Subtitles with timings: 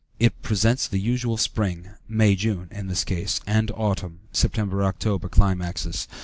[0.19, 6.07] It presents the usual spring (May June, in this case) and autumn (September October) climaxes.